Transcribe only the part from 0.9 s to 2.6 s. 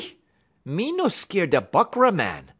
no skeer da Buckra Màn.